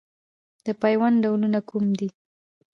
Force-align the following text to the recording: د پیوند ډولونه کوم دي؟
د 0.65 0.67
پیوند 0.81 1.15
ډولونه 1.23 1.59
کوم 1.69 1.85
دي؟ 1.99 2.09